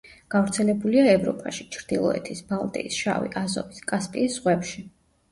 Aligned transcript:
გავრცელებულია 0.33 1.01
ევროპაში, 1.17 1.65
ჩრდილოეთის, 1.75 2.41
ბალტიის, 2.53 2.97
შავი, 3.01 3.29
აზოვის, 3.43 3.83
კასპიის 3.93 4.39
ზღვებში. 4.39 4.83